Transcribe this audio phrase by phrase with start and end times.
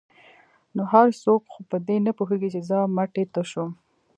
[0.39, 3.71] ـ نو هر څوک خو په دې نه پوهېږي چې زه مټۍ تشوم.